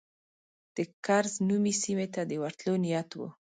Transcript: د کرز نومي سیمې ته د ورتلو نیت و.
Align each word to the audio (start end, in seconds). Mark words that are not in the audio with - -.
د 0.75 0.77
کرز 1.05 1.33
نومي 1.47 1.73
سیمې 1.83 2.07
ته 2.13 2.21
د 2.29 2.31
ورتلو 2.43 2.73
نیت 2.83 3.09
و. 3.19 3.21